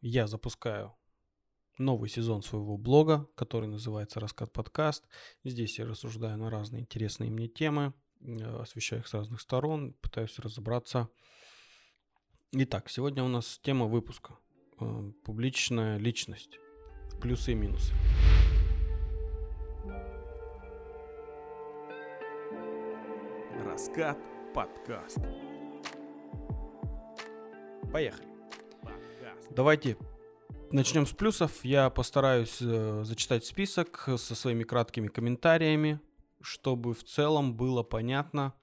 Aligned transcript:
я 0.00 0.26
запускаю 0.26 0.94
новый 1.78 2.08
сезон 2.08 2.42
своего 2.42 2.76
блога, 2.76 3.28
который 3.34 3.68
называется 3.68 4.20
«Раскат 4.20 4.52
подкаст». 4.52 5.04
Здесь 5.44 5.78
я 5.78 5.86
рассуждаю 5.86 6.36
на 6.38 6.50
разные 6.50 6.82
интересные 6.82 7.30
мне 7.30 7.48
темы, 7.48 7.94
э, 8.20 8.60
освещаю 8.60 9.02
их 9.02 9.08
с 9.08 9.14
разных 9.14 9.40
сторон, 9.40 9.94
пытаюсь 10.00 10.38
разобраться. 10.38 11.08
Итак, 12.52 12.90
сегодня 12.90 13.22
у 13.22 13.28
нас 13.28 13.58
тема 13.62 13.86
выпуска 13.86 14.36
э, 14.80 15.12
«Публичная 15.24 15.98
личность. 15.98 16.58
Плюсы 17.20 17.52
и 17.52 17.54
минусы». 17.54 17.94
Раскат 23.64 24.18
подкаст. 24.54 25.18
Поехали. 27.92 28.29
Давайте 29.50 29.96
начнем 30.70 31.06
с 31.06 31.12
плюсов. 31.12 31.64
Я 31.64 31.90
постараюсь 31.90 32.58
э, 32.60 33.02
зачитать 33.04 33.44
список 33.44 34.08
со 34.16 34.34
своими 34.36 34.62
краткими 34.62 35.08
комментариями, 35.08 36.00
чтобы 36.40 36.94
в 36.94 37.02
целом 37.02 37.56
было 37.56 37.82
понятно, 37.82 38.54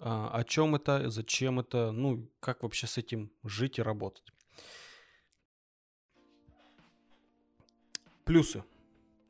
э, 0.00 0.04
о 0.04 0.42
чем 0.44 0.74
это, 0.74 1.10
зачем 1.10 1.60
это, 1.60 1.92
ну, 1.92 2.28
как 2.40 2.64
вообще 2.64 2.88
с 2.88 2.98
этим 2.98 3.30
жить 3.44 3.78
и 3.78 3.82
работать. 3.82 4.32
Плюсы. 8.24 8.64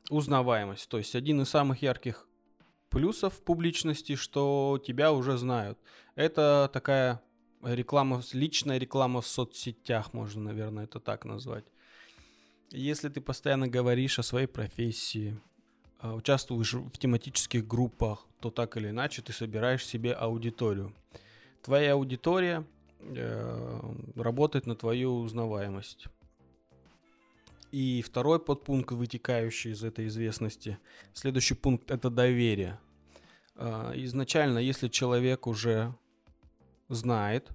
Узнаваемость. 0.09 0.89
То 0.89 0.97
есть 0.97 1.13
один 1.15 1.41
из 1.41 1.49
самых 1.49 1.83
ярких 1.83 2.27
плюсов 2.89 3.39
публичности, 3.43 4.15
что 4.15 4.81
тебя 4.83 5.11
уже 5.11 5.37
знают. 5.37 5.77
Это 6.15 6.71
такая 6.73 7.21
реклама, 7.73 8.21
личная 8.33 8.77
реклама 8.77 9.21
в 9.21 9.27
соцсетях, 9.27 10.13
можно, 10.13 10.41
наверное, 10.41 10.85
это 10.85 10.99
так 10.99 11.25
назвать. 11.25 11.65
Если 12.69 13.09
ты 13.09 13.21
постоянно 13.21 13.67
говоришь 13.67 14.19
о 14.19 14.23
своей 14.23 14.47
профессии, 14.47 15.39
а, 15.99 16.13
участвуешь 16.13 16.73
в 16.73 16.97
тематических 16.97 17.65
группах, 17.65 18.25
то 18.39 18.51
так 18.51 18.77
или 18.77 18.89
иначе 18.89 19.21
ты 19.21 19.33
собираешь 19.33 19.85
себе 19.85 20.13
аудиторию. 20.13 20.93
Твоя 21.63 21.93
аудитория 21.93 22.65
э, 22.99 23.79
работает 24.15 24.67
на 24.67 24.75
твою 24.75 25.15
узнаваемость. 25.19 26.07
И 27.71 28.01
второй 28.01 28.39
подпункт, 28.39 28.91
вытекающий 28.91 29.71
из 29.71 29.83
этой 29.83 30.07
известности, 30.07 30.77
следующий 31.13 31.55
пункт 31.55 31.89
это 31.89 32.09
доверие. 32.09 32.79
Э, 33.55 33.93
изначально, 33.95 34.59
если 34.59 34.87
человек 34.87 35.47
уже 35.47 35.95
знает, 36.89 37.49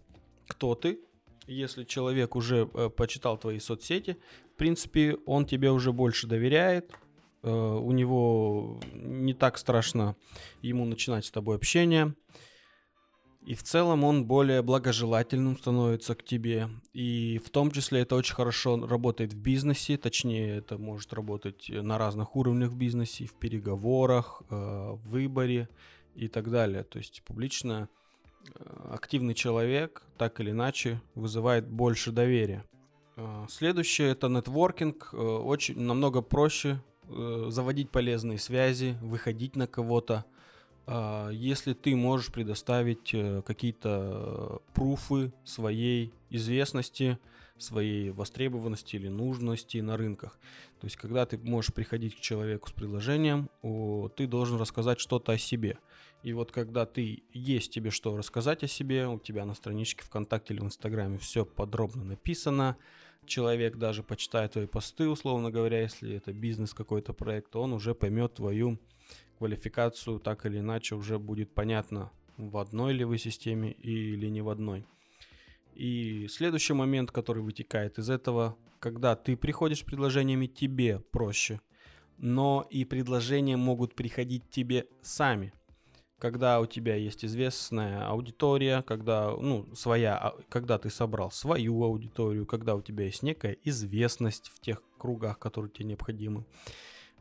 кто 0.53 0.75
ты. 0.75 1.01
Если 1.47 1.85
человек 1.85 2.37
уже 2.37 2.69
э, 2.75 2.91
почитал 2.91 3.39
твои 3.39 3.59
соцсети, 3.59 4.19
в 4.55 4.59
принципе, 4.59 5.17
он 5.27 5.47
тебе 5.47 5.71
уже 5.71 5.93
больше 5.93 6.27
доверяет. 6.27 6.93
Э, 7.43 7.51
у 7.51 7.91
него 7.93 8.79
не 8.93 9.33
так 9.33 9.57
страшно 9.57 10.15
ему 10.61 10.85
начинать 10.85 11.25
с 11.25 11.31
тобой 11.31 11.57
общение. 11.57 12.15
И 13.47 13.55
в 13.55 13.63
целом 13.63 14.05
он 14.05 14.27
более 14.27 14.63
благожелательным 14.63 15.57
становится 15.57 16.15
к 16.15 16.23
тебе. 16.23 16.69
И 16.93 17.41
в 17.45 17.49
том 17.51 17.71
числе 17.73 18.03
это 18.03 18.15
очень 18.15 18.35
хорошо 18.35 18.87
работает 18.87 19.33
в 19.33 19.41
бизнесе, 19.41 19.97
точнее 19.97 20.59
это 20.59 20.79
может 20.79 21.13
работать 21.13 21.69
на 21.71 21.99
разных 21.99 22.37
уровнях 22.37 22.71
в 22.71 22.77
бизнесе, 22.77 23.25
в 23.25 23.35
переговорах, 23.35 24.43
э, 24.51 24.55
в 24.55 25.09
выборе 25.09 25.69
и 26.15 26.29
так 26.29 26.51
далее. 26.51 26.85
То 26.85 26.99
есть 26.99 27.23
публично 27.25 27.89
Э, 27.89 28.02
активный 28.91 29.35
человек 29.35 30.03
так 30.19 30.41
или 30.41 30.51
иначе 30.51 31.01
вызывает 31.15 31.67
больше 31.69 32.13
доверия. 32.13 32.65
Э, 33.17 33.47
следующее 33.49 34.11
это 34.11 34.29
нетворкинг. 34.29 35.11
Э, 35.13 35.17
очень 35.17 35.79
намного 35.81 36.23
проще 36.23 36.81
заводить 37.49 37.91
полезные 37.91 38.39
связи, 38.39 38.97
выходить 39.03 39.55
на 39.55 39.67
кого-то. 39.67 40.25
Если 40.87 41.75
ты 41.75 41.95
можешь 41.95 42.33
предоставить 42.33 43.15
какие-то 43.45 44.61
пруфы 44.75 45.33
своей 45.45 46.13
известности, 46.31 47.19
своей 47.59 48.11
востребованности 48.11 48.97
или 48.97 49.09
нужности 49.09 49.79
на 49.79 49.97
рынках. 49.97 50.39
То 50.81 50.87
есть, 50.87 50.97
когда 50.97 51.25
ты 51.27 51.39
можешь 51.39 51.73
приходить 51.73 52.17
к 52.17 52.21
человеку 52.21 52.69
с 52.69 52.73
предложением, 52.73 53.49
ты 54.17 54.27
должен 54.27 54.59
рассказать 54.59 54.99
что-то 54.99 55.33
о 55.33 55.39
себе. 55.39 55.79
И 56.25 56.33
вот 56.33 56.51
когда 56.53 56.87
ты 56.87 57.23
есть 57.33 57.73
тебе 57.73 57.91
что 57.91 58.17
рассказать 58.17 58.65
о 58.65 58.69
себе, 58.69 59.07
у 59.07 59.19
тебя 59.19 59.45
на 59.45 59.55
страничке 59.55 60.03
ВКонтакте 60.05 60.55
или 60.55 60.61
в 60.61 60.65
Инстаграме 60.65 61.19
все 61.19 61.45
подробно 61.45 62.05
написано, 62.05 62.77
человек 63.27 63.77
даже 63.77 64.03
почитает 64.03 64.53
твои 64.53 64.67
посты, 64.67 65.09
условно 65.09 65.51
говоря, 65.51 65.81
если 65.81 66.15
это 66.15 66.33
бизнес 66.33 66.75
какой-то 66.75 67.13
проект, 67.13 67.55
он 67.55 67.73
уже 67.73 67.95
поймет 67.95 68.35
твою 68.35 68.79
квалификацию, 69.43 70.21
так 70.21 70.47
или 70.47 70.61
иначе 70.61 70.95
уже 70.95 71.19
будет 71.19 71.53
понятно, 71.53 72.13
в 72.37 72.59
одной 72.59 72.93
ли 72.93 73.05
вы 73.05 73.19
системе 73.19 73.73
или 73.73 74.29
не 74.29 74.41
в 74.41 74.49
одной. 74.49 74.87
И 75.75 76.29
следующий 76.31 76.75
момент, 76.75 77.11
который 77.11 77.43
вытекает 77.43 77.99
из 77.99 78.09
этого, 78.09 78.57
когда 78.79 79.17
ты 79.17 79.37
приходишь 79.37 79.81
с 79.81 79.83
предложениями, 79.83 80.47
тебе 80.47 81.01
проще, 81.01 81.61
но 82.19 82.65
и 82.71 82.85
предложения 82.85 83.57
могут 83.57 83.97
приходить 83.97 84.49
тебе 84.49 84.87
сами 85.03 85.53
когда 86.19 86.61
у 86.61 86.67
тебя 86.67 86.95
есть 86.95 87.25
известная 87.25 88.07
аудитория, 88.07 88.83
когда, 88.83 89.33
ну, 89.33 89.67
своя, 89.75 90.17
а, 90.17 90.37
когда 90.49 90.79
ты 90.79 90.89
собрал 90.89 91.33
свою 91.33 91.83
аудиторию, 91.83 92.47
когда 92.47 92.77
у 92.77 92.81
тебя 92.81 93.07
есть 93.07 93.25
некая 93.25 93.57
известность 93.65 94.53
в 94.55 94.61
тех 94.61 94.81
кругах, 94.99 95.41
которые 95.41 95.73
тебе 95.73 95.87
необходимы. 95.87 96.45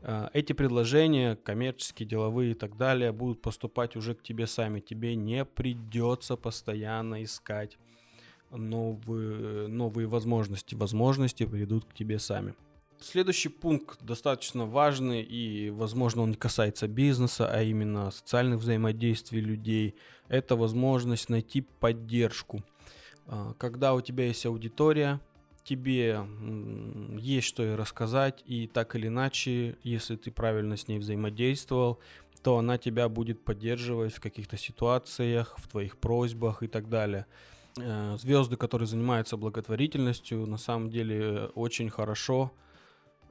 А, 0.04 0.30
эти 0.32 0.52
предложения, 0.52 1.36
коммерческие, 1.36 2.08
деловые 2.08 2.52
и 2.52 2.54
так 2.54 2.76
далее, 2.76 3.12
будут 3.12 3.40
поступать 3.40 3.96
уже 3.96 4.14
к 4.14 4.22
тебе 4.22 4.46
сами. 4.46 4.80
Тебе 4.80 5.14
не 5.14 5.44
придется 5.44 6.36
постоянно 6.36 7.22
искать 7.22 7.78
новые, 8.50 9.68
новые 9.68 10.08
возможности. 10.08 10.74
Возможности 10.74 11.46
придут 11.46 11.84
к 11.84 11.94
тебе 11.94 12.18
сами. 12.18 12.54
Следующий 13.00 13.48
пункт 13.48 14.02
достаточно 14.02 14.64
важный 14.64 15.22
и, 15.22 15.70
возможно, 15.70 16.22
он 16.22 16.30
не 16.30 16.36
касается 16.36 16.86
бизнеса, 16.86 17.48
а 17.52 17.62
именно 17.62 18.10
социальных 18.10 18.60
взаимодействий 18.60 19.40
людей. 19.40 19.96
Это 20.28 20.54
возможность 20.54 21.28
найти 21.28 21.62
поддержку. 21.62 22.62
А, 23.26 23.54
когда 23.54 23.94
у 23.94 24.00
тебя 24.00 24.26
есть 24.26 24.46
аудитория, 24.46 25.20
тебе 25.64 26.24
есть 27.22 27.46
что 27.46 27.62
ей 27.62 27.74
рассказать, 27.74 28.42
и 28.46 28.66
так 28.66 28.94
или 28.96 29.06
иначе, 29.06 29.76
если 29.82 30.16
ты 30.16 30.30
правильно 30.30 30.76
с 30.76 30.88
ней 30.88 30.98
взаимодействовал, 30.98 31.98
то 32.42 32.58
она 32.58 32.76
тебя 32.76 33.08
будет 33.08 33.44
поддерживать 33.44 34.14
в 34.14 34.20
каких-то 34.20 34.56
ситуациях, 34.56 35.54
в 35.58 35.68
твоих 35.68 35.96
просьбах 35.96 36.62
и 36.62 36.68
так 36.68 36.88
далее. 36.88 37.26
Э, 37.78 38.16
звезды, 38.18 38.56
которые 38.56 38.88
занимаются 38.88 39.36
благотворительностью, 39.36 40.46
на 40.46 40.58
самом 40.58 40.90
деле 40.90 41.50
очень 41.54 41.88
хорошо 41.88 42.52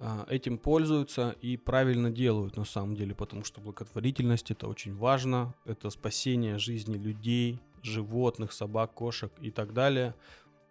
а, 0.03 0.25
этим 0.30 0.57
пользуются 0.57 1.35
и 1.41 1.57
правильно 1.57 2.09
делают 2.09 2.57
на 2.57 2.66
самом 2.66 2.96
деле, 2.96 3.13
потому 3.13 3.44
что 3.44 3.62
благотворительность 3.62 4.50
это 4.50 4.68
очень 4.68 4.96
важно, 4.96 5.53
это 5.63 5.91
спасение 5.91 6.57
жизни 6.57 6.97
людей, 6.97 7.59
животных, 7.84 8.51
собак, 8.51 8.96
кошек 8.96 9.31
и 9.41 9.51
так 9.51 9.74
далее, 9.74 10.16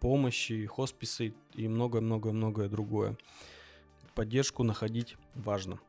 помощи, 0.01 0.65
хосписы 0.65 1.33
и 1.53 1.67
многое-многое-многое 1.69 2.67
другое. 2.67 3.15
Поддержку 4.15 4.63
находить 4.63 5.15
важно. 5.35 5.79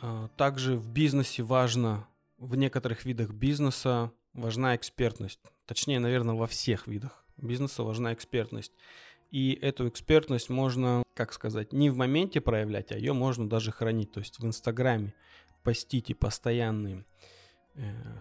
А, 0.00 0.28
также 0.36 0.76
в 0.76 0.90
бизнесе 0.90 1.42
важно, 1.42 2.06
в 2.36 2.56
некоторых 2.56 3.06
видах 3.06 3.30
бизнеса 3.30 4.12
важна 4.34 4.76
экспертность. 4.76 5.40
Точнее, 5.64 6.00
наверное, 6.00 6.34
во 6.34 6.46
всех 6.46 6.86
видах 6.86 7.24
бизнеса 7.38 7.84
важна 7.84 8.12
экспертность. 8.12 8.72
И 9.30 9.52
эту 9.62 9.88
экспертность 9.88 10.50
можно, 10.50 11.02
как 11.14 11.32
сказать, 11.32 11.72
не 11.72 11.90
в 11.90 11.96
моменте 11.96 12.40
проявлять, 12.40 12.92
а 12.92 12.98
ее 12.98 13.12
можно 13.12 13.48
даже 13.48 13.72
хранить. 13.72 14.12
То 14.12 14.20
есть 14.20 14.38
в 14.38 14.44
Инстаграме 14.44 15.14
постите 15.62 16.14
постоянные 16.14 17.04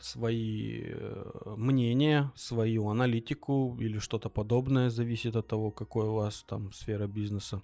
свои 0.01 0.81
э, 0.85 1.55
мнения, 1.57 2.31
свою 2.35 2.89
аналитику 2.89 3.77
или 3.79 3.99
что-то 3.99 4.29
подобное, 4.29 4.89
зависит 4.89 5.35
от 5.35 5.47
того, 5.47 5.71
какой 5.71 6.07
у 6.07 6.13
вас 6.15 6.43
там 6.47 6.73
сфера 6.73 7.07
бизнеса. 7.07 7.61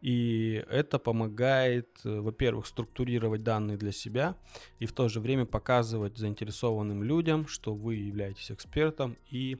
И 0.00 0.64
это 0.70 0.98
помогает, 0.98 1.88
э, 2.04 2.20
во-первых, 2.20 2.66
структурировать 2.66 3.42
данные 3.42 3.76
для 3.76 3.92
себя 3.92 4.36
и 4.78 4.86
в 4.86 4.92
то 4.92 5.08
же 5.08 5.20
время 5.20 5.44
показывать 5.44 6.18
заинтересованным 6.18 7.02
людям, 7.02 7.46
что 7.48 7.74
вы 7.74 7.96
являетесь 7.96 8.50
экспертом 8.50 9.16
и 9.32 9.56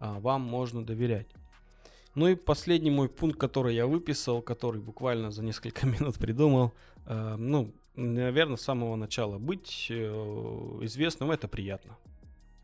а, 0.00 0.20
вам 0.20 0.42
можно 0.42 0.84
доверять. 0.84 1.28
Ну 2.14 2.28
и 2.28 2.34
последний 2.34 2.90
мой 2.90 3.08
пункт, 3.08 3.38
который 3.38 3.74
я 3.74 3.86
выписал, 3.86 4.42
который 4.42 4.80
буквально 4.80 5.30
за 5.30 5.42
несколько 5.42 5.86
минут 5.94 6.16
придумал. 6.16 6.72
Э, 7.06 7.36
ну, 7.38 7.72
наверное, 7.96 8.56
с 8.56 8.62
самого 8.62 8.96
начала. 8.96 9.38
Быть 9.38 9.86
э, 9.90 9.94
известным 10.82 11.30
это 11.30 11.48
приятно. 11.48 11.96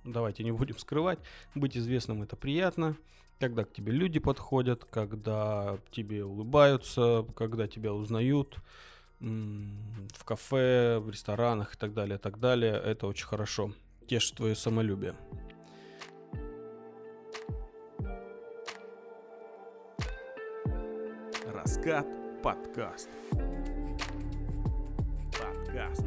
Давайте 0.05 0.45
не 0.45 0.53
будем 0.53 0.79
скрывать. 0.79 1.19
Быть 1.55 1.77
известным 1.77 2.23
это 2.23 2.37
приятно. 2.37 2.97
Когда 3.39 3.65
к 3.65 3.73
тебе 3.73 3.93
люди 3.93 4.19
подходят, 4.19 4.85
когда 4.85 5.79
тебе 5.91 6.25
улыбаются, 6.25 7.27
когда 7.37 7.67
тебя 7.67 7.93
узнают 7.93 8.59
в 9.21 10.25
кафе, 10.25 10.99
в 10.99 11.11
ресторанах 11.11 11.75
и 11.75 11.79
так 11.79 11.93
далее, 11.93 12.17
и 12.17 12.21
так 12.21 12.39
далее. 12.39 12.73
Это 12.73 13.07
очень 13.07 13.27
хорошо. 13.27 13.73
Тешит 14.07 14.37
твое 14.37 14.55
самолюбие. 14.55 15.15
Раскат 21.47 22.07
подкаст. 22.43 23.09
Подкаст. 25.71 26.05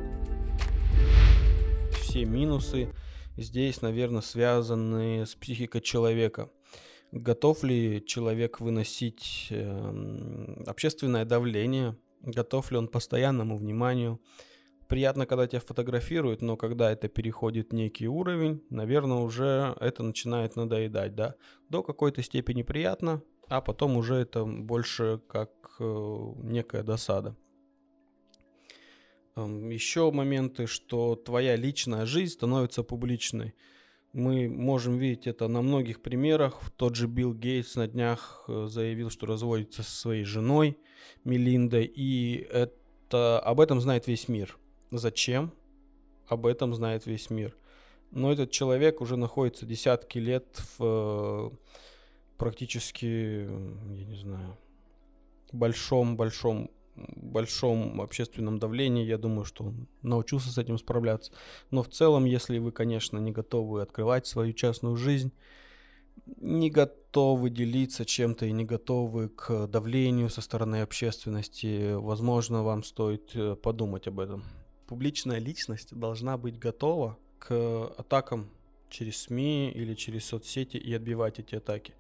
Все 2.02 2.26
минусы 2.26 2.94
здесь, 3.38 3.82
наверное, 3.82 4.22
связаны 4.22 5.26
с 5.26 5.36
психикой 5.36 5.82
человека– 5.82 6.50
Готов 7.14 7.64
ли 7.64 8.04
человек 8.04 8.60
выносить 8.60 9.46
э, 9.52 10.64
общественное 10.66 11.26
давление? 11.26 11.96
Готов 12.22 12.72
ли 12.72 12.78
он 12.78 12.88
постоянному 12.88 13.56
вниманию? 13.56 14.20
Приятно, 14.88 15.28
когда 15.28 15.46
тебя 15.46 15.60
фотографируют, 15.60 16.42
но 16.42 16.58
когда 16.58 16.92
это 16.92 17.10
переходит 17.10 17.72
некий 17.72 18.08
уровень, 18.08 18.64
наверное, 18.72 19.18
уже 19.18 19.76
это 19.80 20.02
начинает 20.02 20.56
надоедать, 20.56 21.14
да? 21.14 21.36
До 21.70 21.84
какой-то 21.84 22.24
степени 22.24 22.64
приятно, 22.64 23.22
а 23.48 23.62
потом 23.62 23.96
уже 23.96 24.16
это 24.16 24.44
больше 24.44 25.22
как 25.28 25.52
э, 25.80 26.34
некая 26.38 26.82
досада. 26.82 27.36
Эм, 29.36 29.70
еще 29.70 30.12
моменты, 30.12 30.68
что 30.68 31.16
твоя 31.16 31.56
личная 31.56 32.06
жизнь 32.06 32.34
становится 32.34 32.84
публичной. 32.84 33.56
Мы 34.14 34.48
можем 34.48 34.98
видеть 34.98 35.26
это 35.26 35.48
на 35.48 35.64
многих 35.64 36.02
примерах. 36.02 36.62
Тот 36.78 36.96
же 36.96 37.08
Билл 37.08 37.34
Гейтс 37.34 37.76
на 37.76 37.88
днях 37.88 38.44
э, 38.48 38.68
заявил, 38.70 39.10
что 39.10 39.26
разводится 39.26 39.82
со 39.82 39.92
своей 39.92 40.24
женой 40.24 40.78
Мелиндой, 41.24 41.86
и 41.86 42.48
это, 42.52 43.40
об 43.40 43.60
этом 43.60 43.82
знает 43.82 44.06
весь 44.06 44.28
мир. 44.28 44.58
Зачем? 44.92 45.52
Об 46.28 46.46
этом 46.46 46.76
знает 46.76 47.08
весь 47.08 47.32
мир. 47.32 47.56
Но 48.12 48.32
этот 48.32 48.52
человек 48.52 49.02
уже 49.02 49.18
находится 49.18 49.66
десятки 49.66 50.20
лет 50.20 50.62
в 50.78 51.50
э, 51.52 51.56
практически, 52.38 53.06
я 53.06 54.06
не 54.06 54.16
знаю, 54.16 54.58
большом-большом 55.52 56.70
большом 56.96 58.02
общественном 58.02 58.60
давлении, 58.60 59.06
я 59.06 59.18
думаю, 59.18 59.46
что 59.46 59.66
он 59.66 59.88
научился 60.02 60.50
с 60.50 60.58
этим 60.58 60.78
справляться. 60.78 61.32
Но 61.72 61.84
в 61.84 61.90
целом, 61.90 62.26
если 62.26 62.60
вы, 62.60 62.72
конечно, 62.72 63.18
не 63.18 63.32
готовы 63.32 63.82
открывать 63.82 64.28
свою 64.28 64.54
частную 64.54 64.96
жизнь, 64.96 65.32
не 66.38 66.70
готовы 66.70 67.50
делиться 67.50 68.06
чем-то 68.06 68.46
и 68.46 68.52
не 68.52 68.66
готовы 68.66 69.30
к 69.30 69.68
давлению 69.68 70.30
со 70.30 70.42
стороны 70.42 70.82
общественности, 70.82 71.94
возможно, 71.94 72.64
вам 72.64 72.84
стоит 72.84 73.32
э, 73.36 73.56
подумать 73.56 74.08
об 74.08 74.20
этом. 74.20 74.44
Публичная 74.88 75.40
личность 75.40 75.94
должна 75.94 76.38
быть 76.38 76.60
готова 76.60 77.18
к 77.40 77.88
атакам 77.98 78.50
через 78.90 79.24
СМИ 79.24 79.72
или 79.72 79.96
через 79.96 80.26
соцсети 80.26 80.78
и 80.78 80.94
отбивать 80.94 81.40
эти 81.40 81.56
атаки. 81.56 81.94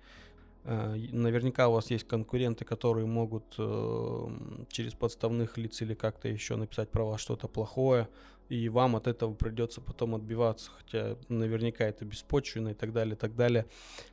Э, 0.65 0.95
наверняка 1.11 1.67
у 1.67 1.73
вас 1.73 1.91
есть 1.91 2.07
конкуренты, 2.07 2.63
которые 2.65 3.05
могут 3.05 3.43
э, 3.57 4.27
через 4.69 4.93
подставных 4.93 5.57
лиц 5.57 5.81
или 5.81 5.93
как-то 5.93 6.27
еще 6.29 6.55
написать 6.55 6.89
про 6.89 7.03
вас 7.03 7.19
что-то 7.19 7.47
плохое, 7.47 8.07
и 8.49 8.69
вам 8.69 8.95
от 8.95 9.07
этого 9.07 9.33
придется 9.33 9.81
потом 9.81 10.15
отбиваться, 10.15 10.71
хотя 10.71 11.17
наверняка 11.27 11.85
это 11.85 12.05
беспочвенно 12.05 12.69
и 12.69 12.73
так 12.73 12.93
далее, 12.93 13.15
и 13.15 13.17
так 13.17 13.35
далее. 13.35 13.65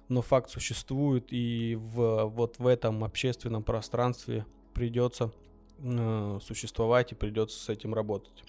Но 0.08 0.22
факт 0.22 0.50
существует, 0.50 1.26
и 1.30 1.76
в, 1.78 2.24
вот 2.24 2.58
в 2.58 2.66
этом 2.66 3.04
общественном 3.04 3.62
пространстве 3.62 4.44
придется 4.74 5.32
э, 5.78 6.38
существовать 6.42 7.12
и 7.12 7.14
придется 7.14 7.62
с 7.62 7.68
этим 7.68 7.94
работать. 7.94 8.44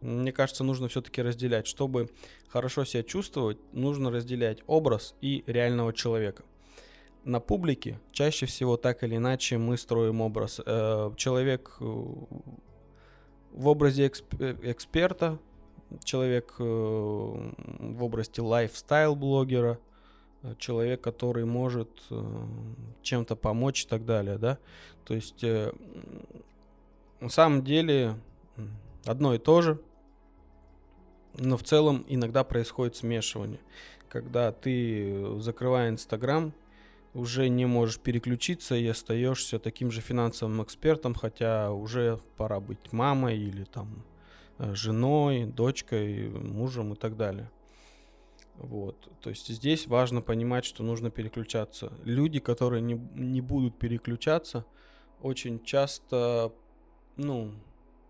Мне 0.00 0.32
кажется, 0.32 0.64
нужно 0.64 0.88
все-таки 0.88 1.22
разделять. 1.22 1.66
Чтобы 1.66 2.10
хорошо 2.48 2.84
себя 2.84 3.02
чувствовать, 3.02 3.58
нужно 3.72 4.10
разделять 4.10 4.62
образ 4.66 5.14
и 5.20 5.44
реального 5.46 5.94
человека 5.94 6.44
на 7.24 7.40
публике 7.40 7.98
чаще 8.12 8.46
всего 8.46 8.76
так 8.76 9.02
или 9.02 9.16
иначе 9.16 9.58
мы 9.58 9.76
строим 9.76 10.20
образ. 10.20 10.60
Э, 10.64 11.10
человек 11.16 11.76
э, 11.80 11.84
в 11.84 13.68
образе 13.68 14.10
э, 14.38 14.56
эксперта, 14.62 15.38
человек 16.02 16.54
в 16.58 18.02
области 18.02 18.40
лайфстайл-блогера, 18.40 19.78
человек, 20.58 21.00
который 21.00 21.44
может 21.44 21.88
чем-то 23.02 23.36
помочь 23.36 23.84
и 23.84 23.88
так 23.88 24.04
далее, 24.04 24.38
да. 24.38 24.58
То 25.04 25.14
есть 25.14 25.44
на 25.44 27.28
самом 27.28 27.62
деле 27.62 28.16
одно 29.06 29.34
и 29.34 29.38
то 29.38 29.62
же, 29.62 29.80
но 31.38 31.56
в 31.56 31.62
целом 31.62 32.04
иногда 32.08 32.42
происходит 32.42 32.96
смешивание. 32.96 33.60
Когда 34.08 34.50
ты, 34.50 35.38
закрывая 35.38 35.90
Инстаграм, 35.90 36.52
уже 37.14 37.48
не 37.48 37.64
можешь 37.64 38.00
переключиться 38.00 38.74
и 38.74 38.86
остаешься 38.86 39.58
таким 39.58 39.90
же 39.90 40.00
финансовым 40.00 40.62
экспертом, 40.62 41.14
хотя 41.14 41.72
уже 41.72 42.18
пора 42.36 42.60
быть 42.60 42.92
мамой 42.92 43.38
или 43.38 43.64
там 43.64 44.04
э, 44.58 44.74
женой, 44.74 45.46
дочкой, 45.46 46.28
мужем 46.28 46.92
и 46.92 46.96
так 46.96 47.16
далее. 47.16 47.50
Вот. 48.56 49.08
То 49.20 49.30
есть 49.30 49.48
здесь 49.48 49.86
важно 49.86 50.22
понимать, 50.22 50.64
что 50.64 50.82
нужно 50.82 51.10
переключаться. 51.10 51.92
Люди, 52.04 52.40
которые 52.40 52.82
не, 52.82 52.94
не 53.14 53.40
будут 53.40 53.78
переключаться, 53.78 54.64
очень 55.20 55.62
часто 55.64 56.52
ну, 57.16 57.52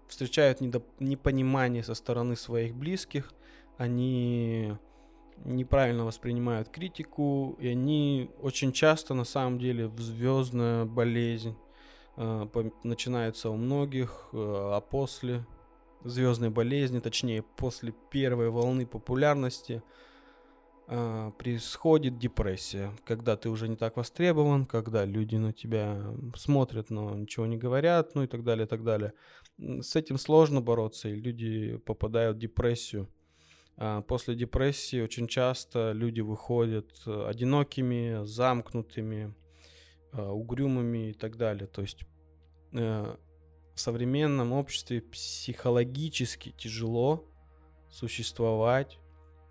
встречают 0.09 0.61
недоп- 0.61 0.91
непонимание 0.99 1.83
со 1.83 1.95
стороны 1.95 2.37
своих 2.37 2.75
близких. 2.75 3.33
Они 3.77 4.77
неправильно 5.45 6.05
воспринимают 6.05 6.69
критику, 6.69 7.57
и 7.61 7.69
они 7.69 8.31
очень 8.41 8.73
часто 8.73 9.15
на 9.15 9.25
самом 9.25 9.59
деле 9.59 9.87
в 9.89 10.01
звездная 10.01 10.85
болезнь 10.85 11.57
э, 12.17 12.47
начинается 12.83 13.51
у 13.51 13.57
многих, 13.57 14.29
э, 14.33 14.37
а 14.37 14.81
после 14.81 15.45
звездной 16.05 16.51
болезни, 16.51 17.01
точнее 17.01 17.43
после 17.43 17.93
первой 18.11 18.51
волны 18.51 18.87
популярности, 18.87 19.83
э, 20.87 21.33
происходит 21.39 22.19
депрессия, 22.19 22.93
когда 23.05 23.37
ты 23.37 23.49
уже 23.49 23.69
не 23.69 23.77
так 23.77 23.97
востребован, 23.97 24.67
когда 24.67 25.05
люди 25.05 25.37
на 25.37 25.53
тебя 25.53 26.03
смотрят, 26.37 26.91
но 26.91 27.15
ничего 27.15 27.47
не 27.47 27.57
говорят, 27.57 28.15
ну 28.15 28.23
и 28.23 28.27
так 28.27 28.45
далее, 28.45 28.67
и 28.67 28.69
так 28.69 28.85
далее. 28.85 29.13
С 29.59 29.97
этим 29.97 30.19
сложно 30.19 30.61
бороться, 30.61 31.09
и 31.09 31.21
люди 31.21 31.77
попадают 31.79 32.37
в 32.37 32.41
депрессию. 32.41 33.09
А, 33.77 34.03
после 34.03 34.35
депрессии 34.35 35.01
очень 35.01 35.27
часто 35.27 35.93
люди 35.93 36.21
выходят 36.21 36.91
э, 37.07 37.27
одинокими, 37.27 38.25
замкнутыми, 38.25 39.35
а, 40.13 40.31
угрюмыми 40.33 41.11
и 41.11 41.13
так 41.13 41.37
далее. 41.37 41.67
То 41.67 41.83
есть 41.83 42.05
э, 42.73 43.17
в 43.75 43.81
современном 43.81 44.53
обществе 44.53 45.01
психологически 45.03 46.51
тяжело 46.57 47.25
существовать 47.91 48.99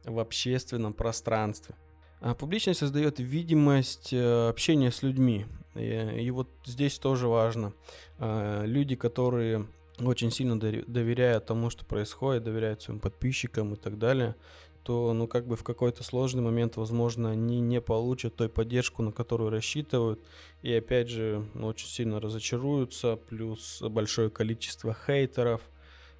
в 0.06 0.20
общественном 0.20 0.94
пространстве. 0.94 1.76
А 2.22 2.34
публичность 2.34 2.80
создает 2.80 3.20
видимость 3.20 4.14
э, 4.14 4.48
общения 4.48 4.92
с 4.92 5.04
людьми. 5.04 5.46
И, 5.76 6.22
и 6.22 6.32
вот 6.32 6.50
здесь 6.66 6.98
тоже 7.00 7.28
важно. 7.28 7.74
Люди, 8.20 8.96
которые 8.96 9.68
очень 10.00 10.32
сильно 10.32 10.60
доверяют 10.60 11.46
тому, 11.46 11.70
что 11.70 11.86
происходит, 11.86 12.44
доверяют 12.44 12.82
своим 12.82 13.00
подписчикам 13.00 13.74
и 13.74 13.76
так 13.78 13.98
далее, 13.98 14.36
то, 14.84 15.14
ну, 15.14 15.28
как 15.28 15.48
бы 15.48 15.56
в 15.56 15.64
какой-то 15.64 16.04
сложный 16.04 16.42
момент, 16.42 16.76
возможно, 16.76 17.32
они 17.32 17.62
не 17.62 17.80
получат 17.80 18.36
той 18.36 18.50
поддержку, 18.50 19.02
на 19.02 19.12
которую 19.12 19.50
рассчитывают, 19.50 20.20
и 20.62 20.74
опять 20.74 21.10
же, 21.10 21.46
ну, 21.54 21.68
очень 21.68 21.88
сильно 21.88 22.20
разочаруются, 22.20 23.16
плюс 23.16 23.82
большое 23.82 24.30
количество 24.30 24.94
хейтеров, 24.94 25.62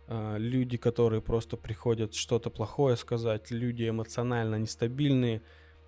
а, 0.08 0.38
люди, 0.38 0.78
которые 0.78 1.22
просто 1.22 1.58
приходят 1.58 2.14
что-то 2.14 2.50
плохое 2.50 2.96
сказать, 2.96 3.52
люди 3.52 3.90
эмоционально 3.90 4.56
нестабильные, 4.56 5.42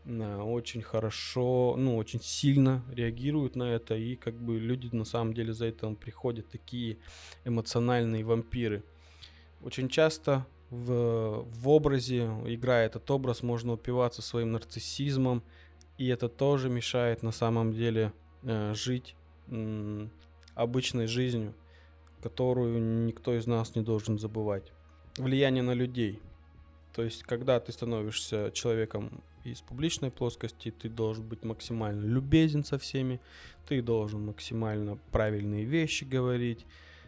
очень 0.08 0.84
хорошо, 0.84 1.76
ну, 1.78 1.98
очень 1.98 2.22
сильно 2.22 2.84
реагируют 2.92 3.56
на 3.56 3.64
это, 3.64 3.96
и 3.96 4.16
как 4.16 4.36
бы 4.36 4.60
люди 4.60 4.90
на 4.96 5.04
самом 5.04 5.34
деле 5.34 5.54
за 5.54 5.66
этим 5.66 5.96
приходят 5.96 6.48
такие 6.50 6.98
эмоциональные 7.44 8.24
вампиры. 8.24 8.84
Очень 9.62 9.90
часто 9.90 10.46
в, 10.70 11.44
в 11.44 11.70
образе, 11.70 12.26
играя 12.46 12.86
этот 12.86 13.10
образ, 13.10 13.42
можно 13.42 13.74
упиваться 13.74 14.22
своим 14.22 14.52
нарциссизмом, 14.52 15.44
и 15.98 16.08
это 16.08 16.30
тоже 16.30 16.70
мешает 16.70 17.24
на 17.24 17.32
самом 17.32 17.74
деле 17.74 18.14
э, 18.44 18.74
жить 18.76 19.16
э, 19.48 20.08
обычной 20.54 21.08
жизнью, 21.08 21.56
которую 22.22 23.06
никто 23.06 23.36
из 23.36 23.48
нас 23.48 23.76
не 23.76 23.82
должен 23.82 24.20
забывать. 24.20 24.72
Влияние 25.18 25.64
на 25.64 25.74
людей. 25.74 26.22
То 26.94 27.04
есть, 27.04 27.24
когда 27.24 27.60
ты 27.60 27.72
становишься 27.72 28.52
человеком 28.54 29.24
из 29.52 29.62
публичной 29.62 30.12
плоскости 30.12 30.72
ты 30.72 30.90
должен 30.90 31.28
быть 31.28 31.44
максимально 31.44 32.06
любезен 32.06 32.64
со 32.64 32.78
всеми, 32.78 33.20
ты 33.68 33.82
должен 33.82 34.26
максимально 34.26 34.98
правильные 35.12 35.66
вещи 35.66 36.04
говорить, 36.04 36.66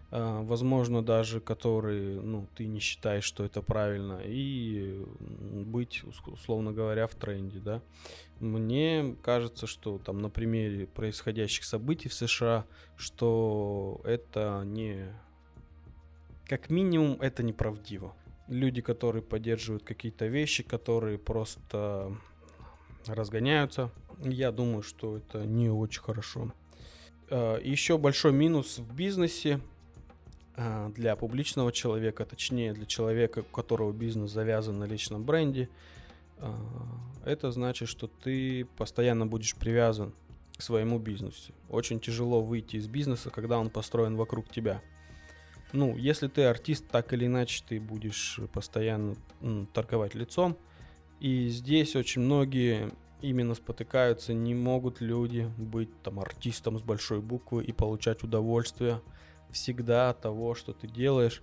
а, 0.10 0.42
возможно, 0.44 1.04
даже 1.04 1.42
которые, 1.42 2.22
ну, 2.22 2.48
ты 2.56 2.66
не 2.66 2.80
считаешь, 2.80 3.26
что 3.26 3.44
это 3.44 3.62
правильно, 3.62 4.22
и 4.24 5.04
быть, 5.20 6.04
условно 6.26 6.72
говоря, 6.72 7.08
в 7.08 7.16
тренде, 7.16 7.60
да. 7.60 7.82
Мне 8.40 9.16
кажется, 9.22 9.68
что 9.68 9.98
там 9.98 10.20
на 10.20 10.30
примере 10.30 10.88
происходящих 10.88 11.66
событий 11.66 12.08
в 12.08 12.14
США, 12.14 12.66
что 12.96 14.00
это 14.06 14.64
не... 14.66 15.14
Как 16.46 16.70
минимум, 16.70 17.20
это 17.20 17.44
неправдиво. 17.44 18.16
Люди, 18.48 18.82
которые 18.82 19.22
поддерживают 19.22 19.84
какие-то 19.84 20.28
вещи, 20.28 20.64
которые 20.64 21.18
просто 21.18 22.16
разгоняются, 23.06 23.92
я 24.24 24.52
думаю, 24.52 24.84
что 24.84 25.18
это 25.18 25.46
не 25.46 25.70
очень 25.70 26.02
хорошо. 26.02 26.54
А, 27.30 27.60
Еще 27.60 27.98
большой 27.98 28.32
минус 28.32 28.78
в 28.80 28.94
бизнесе 28.94 29.60
а, 30.56 30.90
для 30.90 31.16
публичного 31.16 31.72
человека, 31.72 32.26
точнее 32.26 32.74
для 32.74 32.86
человека, 32.86 33.40
у 33.40 33.56
которого 33.56 33.92
бизнес 33.92 34.32
завязан 34.32 34.80
на 34.80 34.86
личном 34.86 35.24
бренде, 35.24 35.70
а, 36.40 36.56
это 37.26 37.52
значит, 37.52 37.90
что 37.90 38.08
ты 38.08 38.66
постоянно 38.78 39.26
будешь 39.26 39.56
привязан 39.56 40.14
к 40.58 40.62
своему 40.62 41.00
бизнесу. 41.00 41.54
Очень 41.70 42.00
тяжело 42.00 42.42
выйти 42.42 42.78
из 42.78 42.88
бизнеса, 42.88 43.30
когда 43.30 43.60
он 43.60 43.70
построен 43.70 44.16
вокруг 44.16 44.50
тебя. 44.50 44.82
Ну, 45.74 45.98
если 45.98 46.28
ты 46.28 46.44
артист, 46.44 46.88
так 46.88 47.14
или 47.14 47.26
иначе 47.26 47.64
ты 47.68 47.80
будешь 47.80 48.40
постоянно 48.54 49.16
ну, 49.42 49.66
торговать 49.68 50.16
лицом. 50.16 50.58
И 51.20 51.50
здесь 51.50 51.96
очень 51.96 52.22
многие 52.22 52.92
именно 53.22 53.56
спотыкаются, 53.56 54.34
не 54.34 54.54
могут 54.54 55.02
люди 55.02 55.52
быть 55.58 55.90
там 56.04 56.20
артистом 56.20 56.78
с 56.78 56.82
большой 56.82 57.22
буквы 57.22 57.64
и 57.64 57.72
получать 57.74 58.24
удовольствие 58.24 59.02
всегда 59.52 60.14
того, 60.14 60.56
что 60.56 60.74
ты 60.74 60.88
делаешь. 60.88 61.42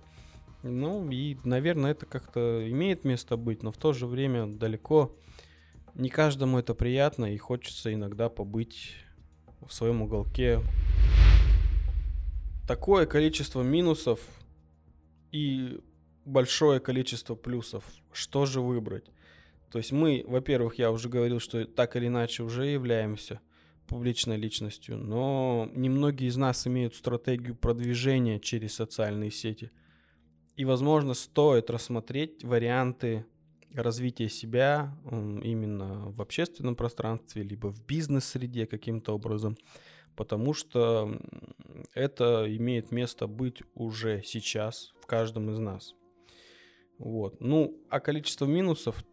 Ну 0.63 1.09
и, 1.11 1.37
наверное, 1.43 1.91
это 1.91 2.05
как-то 2.05 2.67
имеет 2.69 3.03
место 3.03 3.37
быть, 3.37 3.61
но 3.61 3.71
в 3.71 3.77
то 3.77 3.93
же 3.93 4.07
время 4.07 4.47
далеко. 4.47 5.15
Не 5.93 6.09
каждому 6.09 6.59
это 6.59 6.73
приятно, 6.73 7.33
и 7.33 7.37
хочется 7.37 7.93
иногда 7.93 8.29
побыть 8.29 8.95
в 9.61 9.71
своем 9.73 10.01
уголке. 10.01 10.61
Такое 12.67 13.05
количество 13.05 13.61
минусов 13.61 14.19
и 15.31 15.79
большое 16.25 16.79
количество 16.79 17.35
плюсов. 17.35 17.83
Что 18.11 18.47
же 18.47 18.59
выбрать? 18.59 19.05
То 19.71 19.77
есть 19.77 19.91
мы, 19.91 20.23
во-первых, 20.27 20.79
я 20.79 20.91
уже 20.91 21.07
говорил, 21.07 21.39
что 21.39 21.65
так 21.65 21.95
или 21.95 22.07
иначе 22.07 22.41
уже 22.41 22.65
являемся 22.65 23.39
публичной 23.87 24.37
личностью, 24.37 24.97
но 24.97 25.69
немногие 25.75 26.29
из 26.29 26.37
нас 26.37 26.65
имеют 26.65 26.95
стратегию 26.95 27.55
продвижения 27.55 28.39
через 28.39 28.73
социальные 28.73 29.29
сети. 29.29 29.69
И, 30.55 30.65
возможно, 30.65 31.13
стоит 31.13 31.69
рассмотреть 31.69 32.43
варианты 32.43 33.25
развития 33.73 34.29
себя 34.29 34.97
именно 35.11 36.09
в 36.09 36.21
общественном 36.21 36.75
пространстве, 36.75 37.43
либо 37.43 37.67
в 37.67 37.85
бизнес-среде 37.85 38.65
каким-то 38.65 39.13
образом, 39.13 39.55
потому 40.15 40.53
что 40.53 41.19
это 41.93 42.45
имеет 42.55 42.91
место 42.91 43.27
быть 43.27 43.61
уже 43.73 44.21
сейчас 44.23 44.93
в 45.01 45.05
каждом 45.05 45.49
из 45.51 45.59
нас. 45.59 45.95
Вот. 46.97 47.41
Ну, 47.41 47.77
а 47.89 47.99
количество 47.99 48.45
минусов 48.45 49.03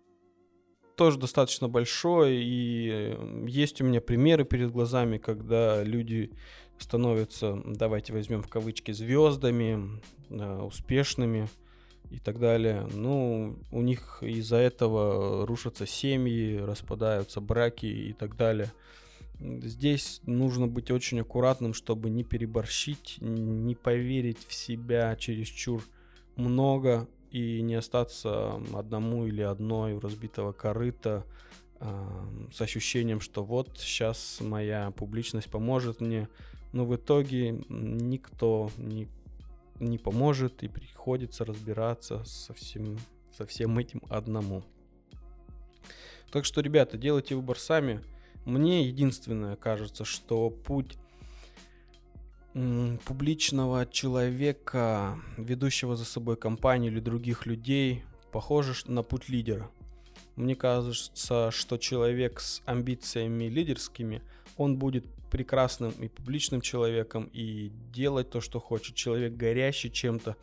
тоже 0.96 1.18
достаточно 1.18 1.68
большой, 1.68 2.36
и 2.36 3.16
есть 3.46 3.80
у 3.80 3.84
меня 3.84 4.00
примеры 4.00 4.44
перед 4.44 4.70
глазами, 4.70 5.18
когда 5.18 5.82
люди 5.82 6.30
становятся, 6.78 7.60
давайте 7.64 8.12
возьмем 8.12 8.42
в 8.42 8.48
кавычки, 8.48 8.92
звездами, 8.92 10.00
а, 10.30 10.64
успешными 10.64 11.48
и 12.10 12.18
так 12.18 12.38
далее. 12.38 12.86
Ну, 12.92 13.58
у 13.70 13.80
них 13.80 14.22
из-за 14.22 14.56
этого 14.56 15.46
рушатся 15.46 15.86
семьи, 15.86 16.58
распадаются 16.58 17.40
браки 17.40 17.86
и 17.86 18.12
так 18.12 18.36
далее. 18.36 18.70
Здесь 19.40 20.20
нужно 20.24 20.68
быть 20.68 20.90
очень 20.90 21.20
аккуратным, 21.20 21.74
чтобы 21.74 22.10
не 22.10 22.22
переборщить, 22.22 23.16
не 23.20 23.74
поверить 23.74 24.46
в 24.46 24.54
себя 24.54 25.16
чересчур 25.16 25.82
много 26.36 27.08
и 27.30 27.60
не 27.62 27.74
остаться 27.74 28.60
одному 28.74 29.26
или 29.26 29.42
одной 29.42 29.94
у 29.94 30.00
разбитого 30.00 30.52
корыта 30.52 31.24
э, 31.80 32.48
с 32.52 32.60
ощущением, 32.60 33.20
что 33.20 33.42
вот 33.42 33.78
сейчас 33.78 34.38
моя 34.40 34.90
публичность 34.92 35.50
поможет 35.50 36.00
мне, 36.00 36.28
но 36.72 36.84
в 36.84 36.94
итоге 36.94 37.64
никто 37.68 38.70
не, 38.76 39.08
не 39.80 39.98
поможет 39.98 40.62
и 40.62 40.68
приходится 40.68 41.44
разбираться 41.44 42.22
со 42.24 42.54
всем, 42.54 42.98
со 43.36 43.46
всем 43.46 43.78
этим 43.78 44.02
одному. 44.08 44.62
Так 46.30 46.44
что, 46.44 46.60
ребята, 46.60 46.96
делайте 46.96 47.34
выбор 47.34 47.58
сами. 47.58 48.02
Мне 48.44 48.86
единственное 48.86 49.56
кажется, 49.56 50.04
что 50.04 50.50
путь 50.50 50.96
публичного 53.04 53.86
человека, 53.86 55.18
ведущего 55.38 55.96
за 55.96 56.04
собой 56.04 56.36
компанию 56.36 56.92
или 56.92 57.00
других 57.00 57.46
людей, 57.46 58.04
похоже 58.30 58.74
на 58.86 59.02
путь 59.02 59.28
лидера. 59.28 59.70
Мне 60.36 60.54
кажется, 60.54 61.50
что 61.50 61.78
человек 61.78 62.40
с 62.40 62.62
амбициями 62.66 63.44
лидерскими, 63.44 64.22
он 64.56 64.76
будет 64.76 65.06
прекрасным 65.30 65.92
и 65.92 66.08
публичным 66.08 66.60
человеком 66.60 67.30
и 67.32 67.70
делать 67.92 68.28
то, 68.30 68.40
что 68.40 68.60
хочет. 68.60 68.96
Человек 68.96 69.34
горящий 69.34 69.90
чем-то, 69.90 70.36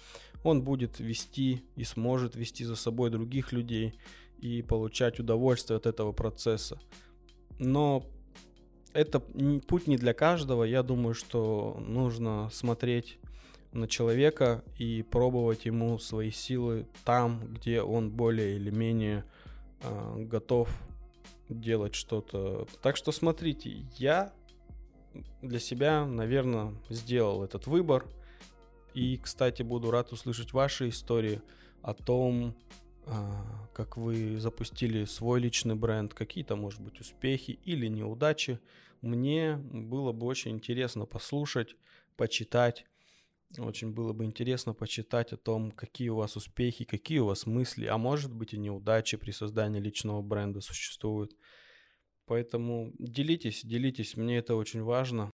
он 0.44 0.64
будет 0.64 1.00
вести 1.00 1.64
и 1.76 1.84
сможет 1.84 2.36
вести 2.36 2.66
за 2.66 2.76
собой 2.76 3.12
других 3.12 3.52
людей 3.52 3.94
и 4.40 4.64
получать 4.64 5.20
удовольствие 5.20 5.78
от 5.78 5.86
этого 5.86 6.12
процесса. 6.12 6.80
Но 7.60 8.06
это 8.94 9.20
путь 9.20 9.88
не 9.88 9.98
для 9.98 10.14
каждого. 10.14 10.64
Я 10.64 10.82
думаю, 10.82 11.14
что 11.14 11.78
нужно 11.80 12.50
смотреть 12.52 13.20
на 13.72 13.88
человека 13.88 14.64
и 14.78 15.04
пробовать 15.04 15.66
ему 15.66 16.00
свои 16.00 16.32
силы 16.32 16.88
там, 17.06 17.54
где 17.54 17.82
он 17.82 18.10
более 18.10 18.56
или 18.56 18.72
менее 18.72 19.24
э, 19.84 20.24
готов 20.24 20.70
делать 21.50 21.94
что-то. 21.94 22.68
Так 22.82 22.96
что 22.96 23.12
смотрите, 23.12 23.86
я 23.98 24.34
для 25.42 25.60
себя, 25.60 26.06
наверное, 26.06 26.74
сделал 26.90 27.44
этот 27.44 27.68
выбор. 27.68 28.06
И, 28.94 29.18
кстати, 29.18 29.62
буду 29.62 29.92
рад 29.92 30.12
услышать 30.12 30.54
ваши 30.54 30.90
истории 30.90 31.42
о 31.82 31.94
том, 31.94 32.56
как 33.74 33.98
вы 33.98 34.40
запустили 34.40 35.06
свой 35.06 35.40
личный 35.40 35.76
бренд, 35.76 36.14
какие-то, 36.14 36.56
может 36.56 36.82
быть, 36.82 37.00
успехи 37.00 37.60
или 37.64 37.88
неудачи. 37.88 38.60
Мне 39.02 39.58
было 39.58 40.12
бы 40.12 40.28
очень 40.28 40.52
интересно 40.52 41.06
послушать, 41.06 41.76
почитать. 42.18 42.86
Очень 43.58 43.94
было 43.94 44.14
бы 44.14 44.26
интересно 44.26 44.74
почитать 44.74 45.34
о 45.34 45.38
том, 45.38 45.72
какие 45.72 46.10
у 46.10 46.18
вас 46.18 46.36
успехи, 46.36 46.86
какие 46.86 47.20
у 47.20 47.26
вас 47.26 47.48
мысли, 47.48 47.86
а 47.86 47.98
может 47.98 48.34
быть 48.34 48.54
и 48.54 48.60
неудачи 48.60 49.18
при 49.18 49.32
создании 49.32 49.80
личного 49.80 50.22
бренда 50.22 50.62
существуют. 50.62 51.36
Поэтому 52.26 52.94
делитесь, 53.00 53.66
делитесь, 53.66 54.16
мне 54.16 54.38
это 54.38 54.56
очень 54.56 54.84
важно. 54.84 55.28